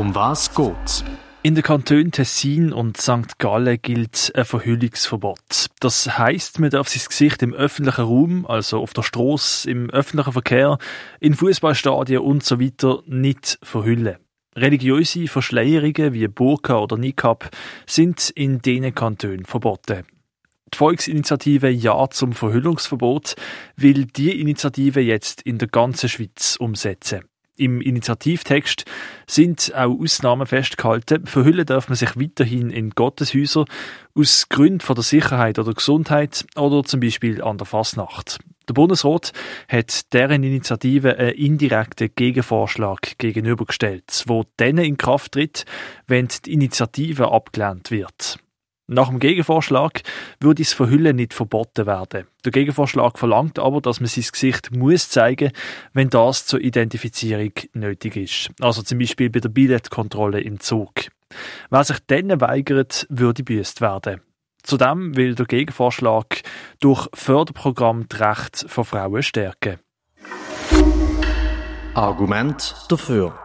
Um 0.00 0.14
was 0.14 0.54
geht's? 0.54 1.04
In 1.42 1.54
den 1.54 1.62
Kantonen 1.62 2.10
Tessin 2.10 2.72
und 2.72 2.96
St. 2.96 3.38
Gallen 3.38 3.78
gilt 3.82 4.32
ein 4.34 4.46
Verhüllungsverbot. 4.46 5.66
Das 5.78 6.16
heißt, 6.16 6.58
man 6.58 6.70
darf 6.70 6.88
sein 6.88 7.02
Gesicht 7.06 7.42
im 7.42 7.52
öffentlichen 7.52 8.06
Raum, 8.06 8.46
also 8.46 8.80
auf 8.80 8.94
der 8.94 9.02
Straße, 9.02 9.70
im 9.70 9.90
öffentlichen 9.90 10.32
Verkehr, 10.32 10.78
in 11.20 11.34
Fußballstadien 11.34 12.22
und 12.22 12.42
so 12.42 12.58
weiter 12.58 13.02
nicht 13.04 13.58
verhüllen. 13.62 14.16
Religiöse 14.56 15.28
Verschleierungen 15.28 16.14
wie 16.14 16.28
Burka 16.28 16.78
oder 16.78 16.96
Niqab 16.96 17.50
sind 17.86 18.30
in 18.30 18.62
diesen 18.62 18.94
Kantonen 18.94 19.44
verboten. 19.44 20.04
Die 20.72 20.78
Volksinitiative 20.78 21.68
Ja 21.68 22.08
zum 22.08 22.32
Verhüllungsverbot 22.32 23.36
will 23.76 24.06
die 24.06 24.40
Initiative 24.40 25.00
jetzt 25.00 25.42
in 25.42 25.58
der 25.58 25.68
ganzen 25.68 26.08
Schweiz 26.08 26.56
umsetzen. 26.58 27.29
Im 27.60 27.82
Initiativtext 27.82 28.86
sind 29.26 29.74
auch 29.74 30.00
Ausnahmen 30.00 30.46
festgehalten. 30.46 31.26
Verhüllen 31.26 31.66
darf 31.66 31.90
man 31.90 31.96
sich 31.96 32.16
weiterhin 32.16 32.70
in 32.70 32.90
Gotteshäuser 32.90 33.66
aus 34.14 34.48
Gründen 34.48 34.80
von 34.80 34.94
der 34.94 35.04
Sicherheit 35.04 35.58
oder 35.58 35.74
Gesundheit 35.74 36.46
oder 36.56 36.82
zum 36.84 37.00
Beispiel 37.00 37.42
an 37.42 37.58
der 37.58 37.66
Fasnacht. 37.66 38.38
Der 38.66 38.72
Bundesrat 38.72 39.32
hat 39.68 40.10
deren 40.14 40.42
Initiative 40.42 41.18
einen 41.18 41.34
indirekten 41.34 42.08
Gegenvorschlag 42.16 43.18
gegenübergestellt, 43.18 44.24
wo 44.26 44.44
dann 44.56 44.78
in 44.78 44.96
Kraft 44.96 45.32
tritt, 45.32 45.66
wenn 46.06 46.28
die 46.46 46.54
Initiative 46.54 47.30
abgelehnt 47.30 47.90
wird. 47.90 48.38
Nach 48.92 49.08
dem 49.08 49.20
Gegenvorschlag 49.20 50.02
würde 50.40 50.64
das 50.64 50.72
Verhüllen 50.72 51.14
nicht 51.14 51.32
verboten 51.32 51.86
werden. 51.86 52.26
Der 52.44 52.50
Gegenvorschlag 52.50 53.20
verlangt 53.20 53.60
aber, 53.60 53.80
dass 53.80 54.00
man 54.00 54.08
sein 54.08 54.24
Gesicht 54.32 54.74
muss 54.74 55.10
zeigen, 55.10 55.52
wenn 55.92 56.10
das 56.10 56.44
zur 56.46 56.60
Identifizierung 56.60 57.52
nötig 57.72 58.16
ist. 58.16 58.50
Also 58.60 58.82
zum 58.82 58.98
Beispiel 58.98 59.30
bei 59.30 59.38
der 59.38 59.48
Billetkontrolle 59.48 60.40
im 60.40 60.58
Zug. 60.58 60.92
Wer 61.70 61.84
sich 61.84 61.98
dann 62.08 62.40
weigert, 62.40 63.06
würde 63.08 63.44
büßt 63.44 63.80
werden. 63.80 64.22
Zudem 64.64 65.16
will 65.16 65.36
der 65.36 65.46
Gegenvorschlag 65.46 66.42
durch 66.80 67.06
Förderprogramm 67.14 68.08
die 68.08 68.16
Rechte 68.16 68.68
von 68.68 68.84
Frauen 68.84 69.22
stärken. 69.22 69.78
Argument 71.94 72.74
dafür. 72.88 73.38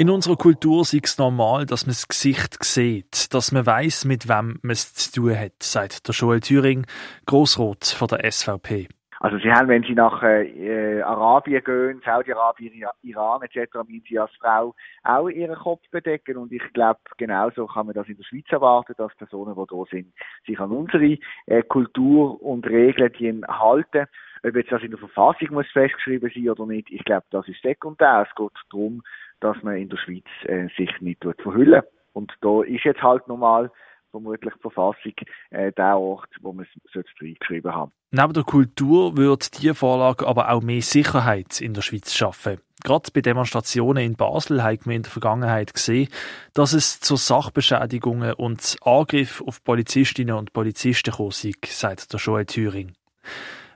In 0.00 0.10
unserer 0.10 0.36
Kultur 0.36 0.82
ist 0.82 0.94
es 0.94 1.18
normal, 1.18 1.66
dass 1.66 1.84
man 1.84 1.90
das 1.90 2.06
Gesicht 2.06 2.62
sieht, 2.62 3.34
dass 3.34 3.50
man 3.50 3.66
weiß, 3.66 4.04
mit 4.04 4.28
wem 4.28 4.60
man 4.62 4.70
es 4.70 4.94
zu 4.94 5.22
tun 5.22 5.36
hat, 5.36 5.60
sagt 5.60 6.06
der 6.06 6.14
Joel 6.14 6.38
Thüring, 6.38 6.86
Grossrot 7.26 7.84
von 7.84 8.06
der 8.06 8.30
SVP. 8.30 8.86
Also 9.18 9.38
sie 9.38 9.50
haben, 9.50 9.66
wenn 9.66 9.82
sie 9.82 9.94
nach 9.94 10.22
äh, 10.22 11.02
Arabien 11.02 11.64
gehen, 11.64 12.00
Saudi-Arabien, 12.04 12.84
Iran 13.02 13.42
etc., 13.42 13.74
müssen 13.88 14.04
sie 14.08 14.20
als 14.20 14.30
Frau 14.40 14.76
auch 15.02 15.28
ihren 15.28 15.56
Kopf 15.56 15.82
bedecken 15.90 16.36
und 16.36 16.52
ich 16.52 16.62
glaube, 16.72 17.00
genauso 17.16 17.66
kann 17.66 17.86
man 17.86 17.96
das 17.96 18.06
in 18.06 18.16
der 18.16 18.22
Schweiz 18.22 18.46
erwarten, 18.50 18.94
dass 18.96 19.12
Personen, 19.16 19.56
die 19.56 19.64
da 19.68 19.82
sind, 19.90 20.14
sich 20.46 20.60
an 20.60 20.70
unsere 20.70 21.18
äh, 21.46 21.62
Kultur 21.64 22.40
und 22.40 22.64
Regeln 22.68 23.44
halten. 23.48 24.06
Ob 24.48 24.56
jetzt 24.56 24.72
das 24.72 24.82
in 24.82 24.90
der 24.90 24.98
Verfassung 24.98 25.48
muss 25.52 25.66
festgeschrieben 25.72 26.30
sein 26.34 26.48
oder 26.48 26.66
nicht, 26.66 26.90
ich 26.90 27.04
glaube, 27.04 27.26
das 27.30 27.46
ist 27.48 27.62
sekundär. 27.62 28.26
Es 28.28 28.34
geht 28.34 28.52
darum, 28.70 29.02
dass 29.40 29.62
man 29.62 29.76
in 29.76 29.88
der 29.88 29.98
Schweiz 29.98 30.24
äh, 30.44 30.68
sich 30.76 30.90
nicht 31.00 31.24
verhüllen 31.42 31.82
Und 32.12 32.32
da 32.40 32.62
ist 32.62 32.84
jetzt 32.84 33.02
halt 33.02 33.26
normal 33.28 33.70
vermutlich 34.10 34.54
die 34.54 34.60
Verfassung 34.60 35.12
äh, 35.50 35.72
der 35.72 35.98
Ort, 35.98 36.30
wo 36.40 36.52
man 36.52 36.66
es 36.66 37.04
reingeschrieben 37.20 37.74
haben 37.74 37.92
Neben 38.10 38.32
der 38.32 38.42
Kultur 38.42 39.18
wird 39.18 39.60
diese 39.60 39.74
Vorlage 39.74 40.26
aber 40.26 40.50
auch 40.50 40.62
mehr 40.62 40.80
Sicherheit 40.80 41.60
in 41.60 41.74
der 41.74 41.82
Schweiz 41.82 42.14
schaffen. 42.14 42.58
Gerade 42.82 43.10
bei 43.12 43.20
Demonstrationen 43.20 44.02
in 44.02 44.14
Basel 44.14 44.62
haben 44.62 44.86
wir 44.86 44.96
in 44.96 45.02
der 45.02 45.10
Vergangenheit 45.10 45.74
gesehen, 45.74 46.08
dass 46.54 46.72
es 46.72 47.00
zu 47.00 47.16
Sachbeschädigungen 47.16 48.32
und 48.32 48.76
Angriffen 48.82 49.46
auf 49.46 49.62
Polizistinnen 49.62 50.36
und 50.36 50.54
Polizisten 50.54 51.10
gekommen 51.10 51.30
ist, 51.30 51.78
sagt 51.78 52.12
der 52.12 52.20
Joel 52.20 52.46
Thüring. 52.46 52.92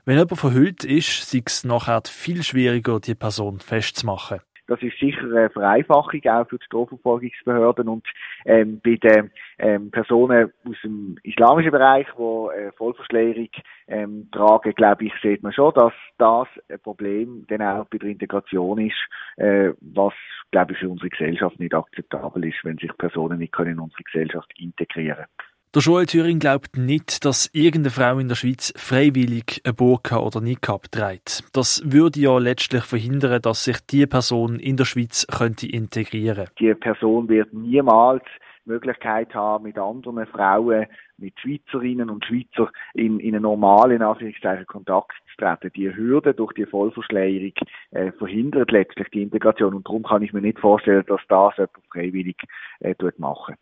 Wenn 0.05 0.17
jemand 0.17 0.37
verhüllt 0.37 0.83
ist, 0.83 1.33
ist 1.33 1.47
es 1.47 1.63
nachher 1.63 2.01
viel 2.05 2.43
schwieriger, 2.43 2.99
die 2.99 3.15
Person 3.15 3.61
festzumachen. 3.61 4.41
Das 4.67 4.81
ist 4.81 4.99
sicher 4.99 5.23
eine 5.23 5.49
Vereinfachung 5.49 6.21
auch 6.25 6.47
für 6.49 6.57
die 6.57 6.65
Strafverfolgungsbehörden 6.65 7.87
und 7.87 8.05
ähm, 8.45 8.81
bei 8.83 8.95
den 8.95 9.31
ähm, 9.59 9.91
Personen 9.91 10.51
aus 10.67 10.75
dem 10.83 11.17
islamischen 11.23 11.71
Bereich, 11.71 12.07
die 12.17 12.21
äh, 12.21 12.71
Vollverschleierung 12.73 13.49
ähm, 13.87 14.27
tragen, 14.33 14.73
glaube 14.75 15.05
ich, 15.05 15.13
sieht 15.21 15.41
man 15.41 15.53
schon, 15.53 15.73
dass 15.73 15.93
das 16.17 16.47
ein 16.69 16.79
Problem 16.81 17.45
dann 17.47 17.61
auch 17.61 17.85
bei 17.85 17.97
der 17.97 18.09
Integration 18.09 18.79
ist, 18.79 19.07
äh, 19.37 19.71
was, 19.79 20.13
glaube 20.51 20.73
ich, 20.73 20.79
für 20.79 20.89
unsere 20.89 21.09
Gesellschaft 21.09 21.59
nicht 21.61 21.73
akzeptabel 21.73 22.45
ist, 22.45 22.63
wenn 22.63 22.77
sich 22.77 22.91
Personen 22.97 23.39
nicht 23.39 23.53
können 23.53 23.73
in 23.73 23.79
unsere 23.79 24.03
Gesellschaft 24.03 24.51
integrieren 24.57 25.25
können. 25.37 25.52
Der 25.75 25.81
Joel 25.81 26.05
Thüring 26.05 26.37
glaubt 26.37 26.77
nicht, 26.77 27.25
dass 27.25 27.49
irgendeine 27.51 27.89
Frau 27.89 28.19
in 28.19 28.27
der 28.27 28.35
Schweiz 28.35 28.71
freiwillig 28.77 29.59
eine 29.63 29.73
Burka 29.73 30.19
oder 30.19 30.39
Niqab 30.39 30.91
trägt. 30.91 31.43
Das 31.51 31.81
würde 31.83 32.19
ja 32.19 32.37
letztlich 32.37 32.83
verhindern, 32.83 33.41
dass 33.41 33.63
sich 33.63 33.77
die 33.87 34.05
Person 34.05 34.59
in 34.59 34.77
der 34.77 34.85
Schweiz 34.85 35.25
könnte 35.35 35.65
integrieren. 35.65 36.47
Die 36.59 36.75
Person 36.75 37.27
wird 37.27 37.51
niemals 37.53 38.21
die 38.63 38.69
Möglichkeit 38.69 39.33
haben, 39.33 39.63
mit 39.63 39.79
anderen 39.79 40.27
Frauen, 40.27 40.85
mit 41.17 41.39
Schweizerinnen 41.39 42.11
und 42.11 42.23
Schweizer 42.23 42.71
in, 42.93 43.19
in 43.19 43.33
einen 43.33 43.41
normalen 43.41 44.03
Anführungszeichen 44.03 44.67
Kontakt 44.67 45.13
zu 45.31 45.43
treten. 45.43 45.71
Die 45.75 45.91
Hürde 45.95 46.35
durch 46.35 46.53
die 46.53 46.67
Vollverschleierung 46.67 47.53
äh, 47.89 48.11
verhindert 48.11 48.69
letztlich 48.69 49.07
die 49.09 49.23
Integration 49.23 49.73
und 49.73 49.87
darum 49.87 50.03
kann 50.03 50.21
ich 50.21 50.33
mir 50.33 50.41
nicht 50.41 50.59
vorstellen, 50.59 51.03
dass 51.07 51.21
das 51.29 51.57
jemand 51.57 51.71
freiwillig 51.91 52.37
äh, 52.81 52.93
machen. 53.17 53.55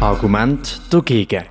Argument 0.00 0.80
dagegen. 0.92 1.44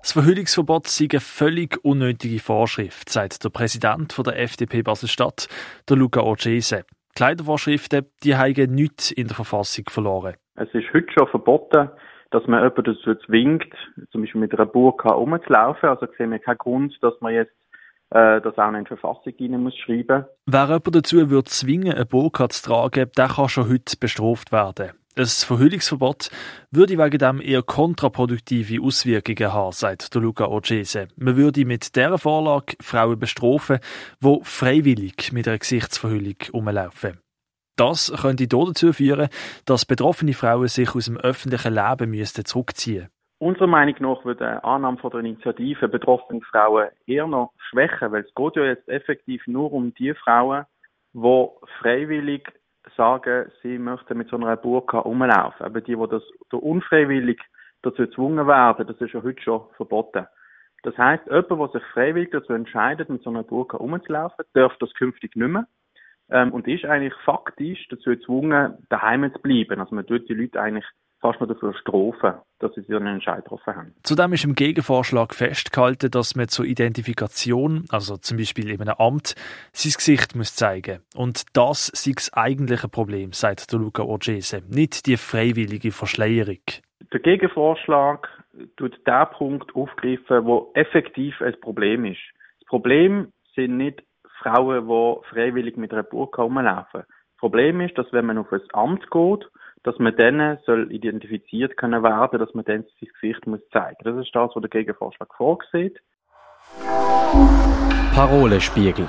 Das 0.00 0.12
Verhüllungsverbot 0.12 0.86
sei 0.86 1.06
eine 1.10 1.20
völlig 1.20 1.78
unnötige 1.84 2.38
Vorschrift, 2.40 3.08
sagt 3.08 3.44
der 3.44 3.50
Präsident 3.50 4.16
der 4.26 4.38
FDP 4.38 4.82
Basel-Stadt, 4.82 5.48
der 5.88 5.96
Luca 5.96 6.20
Orgese. 6.20 6.84
Kleidervorschriften, 7.14 8.06
die 8.24 8.36
haben 8.36 8.74
nichts 8.74 9.10
in 9.10 9.26
der 9.26 9.36
Verfassung 9.36 9.84
verloren. 9.88 10.34
Es 10.56 10.68
ist 10.72 10.92
heute 10.92 11.12
schon 11.12 11.28
verboten, 11.28 11.90
dass 12.30 12.46
man 12.46 12.62
jemanden 12.62 12.94
dazu 12.94 13.14
zwingt, 13.26 13.74
zum 14.10 14.22
Beispiel 14.22 14.40
mit 14.40 14.52
einer 14.54 14.66
Burka 14.66 15.10
rumzulaufen. 15.10 15.88
Also 15.88 16.06
sehen 16.16 16.30
wir 16.30 16.38
keinen 16.38 16.58
Grund, 16.58 16.96
dass 17.02 17.14
man 17.20 17.34
jetzt 17.34 17.54
äh, 18.10 18.40
das 18.40 18.56
auch 18.56 18.72
in 18.72 18.84
die 18.84 18.88
Verfassung 18.88 19.34
rein 19.38 19.62
muss 19.62 19.76
schreiben. 19.76 20.24
Wer 20.46 20.64
jemanden 20.64 20.92
dazu 20.92 21.30
wird 21.30 21.48
zwingen, 21.48 21.94
eine 21.94 22.06
Burka 22.06 22.48
zu 22.48 22.70
tragen, 22.70 23.10
der 23.16 23.28
kann 23.28 23.48
schon 23.48 23.68
heute 23.68 23.96
bestraft 23.98 24.52
werden. 24.52 24.97
Ein 25.18 25.26
Verhüllungsverbot 25.26 26.30
würde 26.70 26.96
wegen 26.96 27.18
dem 27.18 27.40
eher 27.40 27.64
kontraproduktive 27.64 28.80
Auswirkungen 28.80 29.52
haben, 29.52 29.72
sagt 29.72 30.14
der 30.14 30.22
Luca 30.22 30.44
Orgese. 30.44 31.08
Man 31.16 31.36
würde 31.36 31.64
mit 31.64 31.96
dieser 31.96 32.18
Vorlage 32.18 32.76
Frauen 32.80 33.18
bestrafen, 33.18 33.80
die 34.22 34.38
freiwillig 34.42 35.32
mit 35.32 35.48
einer 35.48 35.58
Gesichtsverhüllung 35.58 36.36
rumlaufen. 36.52 37.18
Das 37.74 38.12
könnte 38.22 38.46
dazu 38.46 38.92
führen, 38.92 39.28
dass 39.64 39.86
betroffene 39.86 40.34
Frauen 40.34 40.68
sich 40.68 40.94
aus 40.94 41.06
dem 41.06 41.16
öffentlichen 41.16 41.74
Leben 41.74 42.10
müssten 42.12 42.44
zurückziehen 42.44 43.08
Unserer 43.40 43.66
Meinung 43.66 43.96
nach 43.98 44.24
würde 44.24 44.46
eine 44.46 44.62
Annahme 44.62 44.98
der 45.02 45.18
Initiative 45.18 45.88
betroffene 45.88 46.42
Frauen 46.42 46.90
eher 47.06 47.26
noch 47.26 47.52
schwächen, 47.70 48.12
weil 48.12 48.22
es 48.22 48.34
geht 48.36 48.54
ja 48.54 48.66
jetzt 48.66 48.88
effektiv 48.88 49.42
nur 49.48 49.72
um 49.72 49.92
die 49.94 50.14
Frauen, 50.14 50.64
die 51.12 51.46
freiwillig 51.80 52.48
sagen, 52.98 53.50
sie 53.62 53.78
möchten 53.78 54.18
mit 54.18 54.28
so 54.28 54.36
einer 54.36 54.56
Burka 54.56 54.98
rumlaufen. 54.98 55.64
Aber 55.64 55.80
die, 55.80 55.96
die 55.96 56.08
das 56.08 56.22
unfreiwillig 56.50 57.40
dazu 57.80 58.02
gezwungen 58.02 58.46
werden, 58.46 58.86
das 58.86 59.00
ist 59.00 59.14
ja 59.14 59.22
heute 59.22 59.40
schon 59.40 59.62
verboten. 59.76 60.26
Das 60.82 60.96
heißt, 60.98 61.24
jemand, 61.26 61.50
der 61.50 61.80
sich 61.80 61.88
freiwillig 61.92 62.30
dazu 62.30 62.52
entscheidet, 62.52 63.08
mit 63.08 63.22
so 63.22 63.30
einer 63.30 63.42
Burka 63.42 63.78
rumzulaufen, 63.78 64.44
darf 64.52 64.76
das 64.78 64.92
künftig 64.94 65.34
nicht 65.34 65.48
mehr. 65.48 65.66
Ähm, 66.30 66.52
und 66.52 66.68
ist 66.68 66.84
eigentlich 66.84 67.14
faktisch 67.24 67.88
dazu 67.88 68.10
gezwungen, 68.10 68.86
daheim 68.90 69.32
zu 69.32 69.40
bleiben. 69.40 69.80
Also 69.80 69.94
man 69.94 70.06
tut 70.06 70.28
die 70.28 70.34
Leute 70.34 70.60
eigentlich 70.60 70.84
fast 71.20 71.40
nur 71.40 71.48
dafür 71.48 71.74
strafen, 71.74 72.40
dass 72.60 72.72
sie 72.74 72.94
einen 72.94 73.14
Entscheid 73.14 73.44
getroffen 73.44 73.74
haben. 73.74 73.94
Zudem 74.02 74.32
ist 74.32 74.44
im 74.44 74.54
Gegenvorschlag 74.54 75.34
festgehalten, 75.34 76.10
dass 76.10 76.36
man 76.36 76.48
zur 76.48 76.64
Identifikation, 76.64 77.84
also 77.90 78.16
zum 78.16 78.36
Beispiel 78.36 78.70
in 78.70 78.80
einem 78.80 78.94
Amt, 78.98 79.34
sein 79.72 79.92
Gesicht 79.92 80.34
muss 80.36 80.54
zeigen 80.54 81.00
Und 81.14 81.44
das 81.56 81.86
sei 81.86 82.12
das 82.14 82.32
eigentliche 82.32 82.88
Problem, 82.88 83.32
sagt 83.32 83.72
der 83.72 83.80
Luca 83.80 84.02
Orgese, 84.02 84.62
nicht 84.68 85.06
die 85.06 85.16
freiwillige 85.16 85.90
Verschleierung. 85.90 86.62
Der 87.12 87.20
Gegenvorschlag 87.20 88.28
tut 88.76 88.98
den 89.06 89.26
Punkt 89.32 89.74
aufgreifen, 89.74 90.44
wo 90.44 90.70
effektiv 90.74 91.40
ein 91.40 91.58
Problem 91.60 92.04
ist. 92.04 92.20
Das 92.60 92.68
Problem 92.68 93.32
sind 93.54 93.76
nicht 93.76 94.02
Frauen, 94.40 94.86
die 94.86 95.28
freiwillig 95.28 95.76
mit 95.76 95.92
einer 95.92 96.02
Burka 96.02 96.42
rumlaufen. 96.42 97.02
Das 97.02 97.38
Problem 97.38 97.80
ist, 97.80 97.96
dass 97.96 98.12
wenn 98.12 98.26
man 98.26 98.38
auf 98.38 98.52
ein 98.52 98.60
Amt 98.72 99.10
geht 99.10 99.48
dass 99.88 99.98
man 99.98 100.14
dann 100.16 100.58
soll 100.66 100.92
identifiziert 100.92 101.78
können 101.78 102.02
werden, 102.02 102.38
dass 102.38 102.52
man 102.52 102.62
dann 102.66 102.84
sein 103.00 103.08
Gesicht 103.20 103.46
muss 103.46 103.60
zeigen. 103.72 103.96
Das 104.04 104.16
ist 104.18 104.34
das, 104.34 104.50
was 104.54 104.60
der 104.60 104.68
Gegenvorschlag 104.68 105.34
vorsieht. 105.34 105.98
Parolespiegel. 108.14 109.08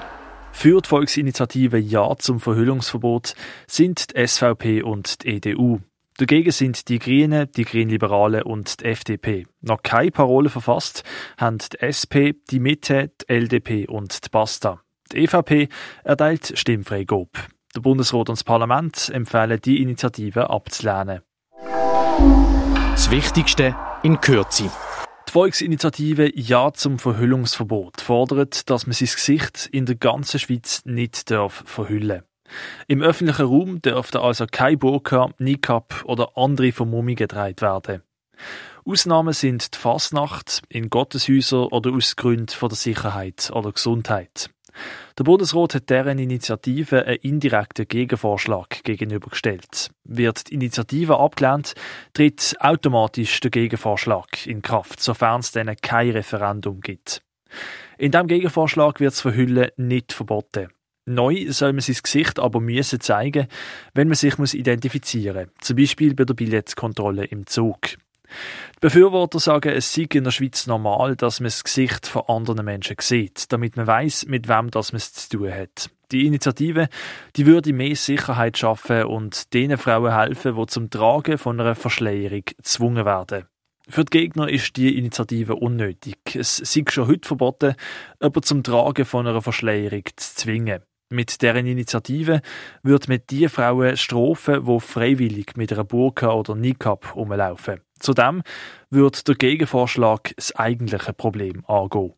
Für 0.54 0.82
die 0.82 0.88
Volksinitiative 0.88 1.78
Ja 1.78 2.16
zum 2.18 2.40
Verhüllungsverbot 2.40 3.36
sind 3.68 4.16
die 4.16 4.26
SVP 4.26 4.82
und 4.82 5.24
die 5.24 5.36
EDU. 5.36 5.80
Dagegen 6.18 6.52
sind 6.52 6.88
die 6.88 7.00
Grünen, 7.00 7.52
die 7.52 7.66
Grünliberalen 7.66 8.44
und 8.44 8.80
die 8.80 8.86
FDP. 8.86 9.48
Noch 9.60 9.84
keine 9.84 10.12
Parole 10.12 10.48
verfasst 10.48 11.04
haben 11.38 11.58
die 11.58 11.80
SP, 11.84 12.40
die 12.52 12.60
Mitte, 12.62 13.12
die 13.22 13.34
LDP 13.34 13.86
und 13.88 14.26
die 14.26 14.30
Basta. 14.30 14.82
Die 15.12 15.26
EVP 15.26 15.68
erteilt 16.06 16.58
stimmfrei 16.58 17.04
Gob. 17.04 17.30
Der 17.76 17.82
Bundesrat 17.82 18.30
und 18.30 18.38
das 18.38 18.44
Parlament 18.44 19.10
empfehlen 19.14 19.60
die 19.64 19.82
Initiative 19.82 20.50
abzulehnen. 20.50 21.22
Das 22.92 23.12
Wichtigste 23.12 23.76
in 24.02 24.20
Kürze. 24.20 24.72
Die 25.28 25.32
Volksinitiative 25.32 26.32
Ja 26.36 26.74
zum 26.74 26.98
Verhüllungsverbot 26.98 28.02
fordert, 28.02 28.72
dass 28.72 28.88
man 28.88 28.94
sein 28.94 29.10
Gesicht 29.14 29.70
in 29.72 29.86
der 29.86 29.96
ganzen 29.96 30.40
Schweiz 30.40 30.82
nicht 30.86 31.30
darf 31.30 31.64
verhüllen 31.68 32.24
Im 32.88 33.04
öffentlichen 33.04 33.46
Raum 33.46 33.82
dürfte 33.84 34.22
also 34.22 34.48
kein 34.52 34.80
Burka, 34.80 35.30
Niqab 35.38 36.04
oder 36.06 36.36
andere 36.36 36.72
Vermummungen 36.72 37.16
getragen 37.16 37.62
werden. 37.62 38.02
Ausnahmen 38.84 39.34
sind 39.34 39.76
die 39.76 39.78
Fasnacht, 39.78 40.64
in 40.70 40.90
Gotteshäusern 40.90 41.68
oder 41.68 41.92
aus 41.92 42.16
Gründen 42.16 42.48
der 42.60 42.70
Sicherheit 42.72 43.52
oder 43.54 43.72
Gesundheit. 43.72 44.50
Der 45.18 45.24
Bundesrat 45.24 45.76
hat 45.76 45.90
deren 45.90 46.20
Initiative 46.20 47.06
einen 47.06 47.18
indirekten 47.18 47.88
Gegenvorschlag 47.88 48.84
gegenübergestellt. 48.84 49.90
Wird 50.04 50.50
die 50.50 50.56
Initiative 50.56 51.20
abgelehnt, 51.20 51.74
tritt 52.14 52.56
automatisch 52.60 53.40
der 53.40 53.52
Gegenvorschlag 53.52 54.48
in 54.48 54.62
Kraft, 54.62 55.02
sofern 55.02 55.42
es 55.42 55.52
dann 55.52 55.76
kein 55.82 56.12
Referendum 56.12 56.82
gibt. 56.82 57.22
In 57.98 58.12
diesem 58.12 58.28
Gegenvorschlag 58.28 59.00
wird 59.00 59.14
das 59.14 59.22
Verhüllen 59.22 59.72
nicht 59.78 60.14
verboten. 60.14 60.70
Neu 61.06 61.52
soll 61.52 61.74
man 61.74 61.82
sein 61.82 61.98
Gesicht 62.04 62.40
aber 62.40 62.60
müssen 62.60 63.00
zeigen, 63.00 63.48
wenn 63.96 64.08
man 64.08 64.16
sich 64.16 64.36
identifizieren 64.54 65.48
muss, 65.48 65.66
zum 65.66 65.78
Beispiel 65.78 66.14
bei 66.14 66.24
der 66.24 66.36
Billettkontrolle 66.36 67.26
im 67.26 67.48
Zug. 67.48 67.98
Die 68.76 68.80
Befürworter 68.82 69.40
sagen, 69.40 69.74
es 69.74 69.94
sei 69.94 70.08
in 70.14 70.24
der 70.24 70.32
Schweiz 70.32 70.68
normal, 70.68 71.16
dass 71.16 71.40
man 71.40 71.48
das 71.48 71.64
Gesicht 71.64 72.08
von 72.08 72.24
anderen 72.28 72.66
Menschen 72.66 72.96
sieht, 73.00 73.52
damit 73.52 73.78
man 73.78 73.88
weiß, 73.88 74.26
mit 74.28 74.48
wem 74.48 74.72
das 74.72 74.92
man 74.92 74.98
es 74.98 75.14
zu 75.14 75.38
tun 75.38 75.54
hat. 75.54 75.90
Die 76.12 76.26
Initiative, 76.26 76.90
die 77.36 77.46
würde 77.46 77.72
mehr 77.72 77.96
Sicherheit 77.96 78.58
schaffen 78.58 79.06
und 79.06 79.54
den 79.54 79.78
Frauen 79.78 80.16
helfen, 80.16 80.56
die 80.56 80.66
zum 80.66 80.90
Tragen 80.90 81.38
von 81.38 81.60
einer 81.60 81.76
Verschleierung 81.76 82.44
gezwungen 82.46 83.06
werden. 83.06 83.46
Für 83.88 84.06
die 84.06 84.18
Gegner 84.18 84.48
ist 84.48 84.76
die 84.78 84.98
Initiative 84.98 85.56
unnötig. 85.56 86.18
Es 86.36 86.58
sei 86.58 86.84
schon 86.90 87.08
heute 87.08 87.28
verboten, 87.28 87.76
jemanden 88.22 88.44
zum 88.44 88.64
Tragen 88.64 89.06
von 89.06 89.28
einer 89.28 89.42
Verschleierung 89.42 90.04
zu 90.16 90.36
zwingen. 90.36 90.82
Mit 91.12 91.42
deren 91.42 91.66
Initiative 91.66 92.42
wird 92.84 93.08
mit 93.08 93.32
die 93.32 93.50
Frauen 93.50 93.98
strafen, 93.98 94.66
die 94.66 94.80
freiwillig 94.80 95.58
mit 95.58 95.74
einer 95.74 95.84
Burka 95.84 96.32
oder 96.34 96.54
Niqab 96.54 97.16
rumlaufen. 97.16 97.82
Zudem 98.00 98.44
wird 98.92 99.28
der 99.28 99.36
Gegenvorschlag 99.36 100.32
das 100.36 100.56
eigentliche 100.56 101.14
Problem 101.14 101.66
angehen. 101.66 102.14